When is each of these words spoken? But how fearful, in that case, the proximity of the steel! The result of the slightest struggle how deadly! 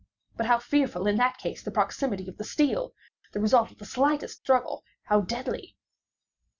But 0.35 0.47
how 0.47 0.57
fearful, 0.57 1.05
in 1.05 1.17
that 1.17 1.37
case, 1.37 1.61
the 1.61 1.69
proximity 1.69 2.27
of 2.27 2.37
the 2.37 2.43
steel! 2.43 2.95
The 3.33 3.39
result 3.39 3.69
of 3.69 3.77
the 3.77 3.85
slightest 3.85 4.39
struggle 4.39 4.83
how 5.03 5.21
deadly! 5.21 5.75